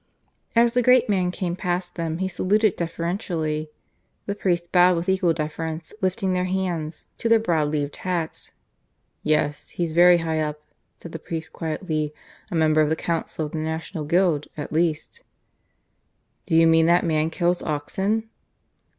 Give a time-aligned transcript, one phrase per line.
[0.55, 3.69] As the great man came past them he saluted deferentially.
[4.25, 8.51] The priests bowed with equal deference, lifting their hands to their broad leaved hats.
[9.21, 10.59] "Yes: he's very high up,"
[10.97, 12.15] said the priest quietly.
[12.49, 15.21] "A member of the Council of the National Guild, at least."
[16.47, 18.27] "Do you mean that man kills oxen?"